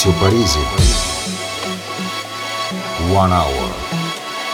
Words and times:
Maurizio 0.00 0.12
Parisi. 0.12 0.58
One 3.12 3.34
Hour 3.34 3.74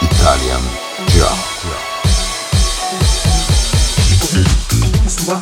Italian 0.01 0.61
Job. 1.07 1.37
Suar, 5.07 5.39